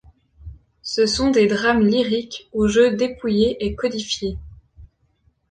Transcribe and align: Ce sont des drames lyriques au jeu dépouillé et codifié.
Ce 0.81 1.05
sont 1.05 1.29
des 1.29 1.45
drames 1.45 1.85
lyriques 1.85 2.49
au 2.53 2.67
jeu 2.67 2.95
dépouillé 2.97 3.63
et 3.63 3.75
codifié. 3.75 4.39